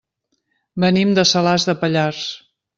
[0.85, 2.27] Venim de Salàs de Pallars.